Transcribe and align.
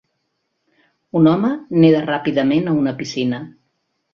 Un 1.19 1.29
home 1.33 1.51
neda 1.83 2.01
ràpidament 2.09 2.73
a 2.73 2.77
una 2.81 2.95
piscina. 3.03 3.43